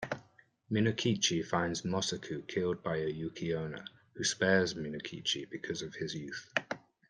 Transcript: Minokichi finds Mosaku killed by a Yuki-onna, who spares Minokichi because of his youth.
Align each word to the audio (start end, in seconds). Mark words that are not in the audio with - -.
Minokichi 0.71 1.45
finds 1.45 1.83
Mosaku 1.83 2.47
killed 2.47 2.81
by 2.81 2.97
a 2.97 3.05
Yuki-onna, 3.07 3.85
who 4.15 4.23
spares 4.23 4.73
Minokichi 4.73 5.47
because 5.47 5.83
of 5.83 5.93
his 5.93 6.15
youth. 6.15 6.51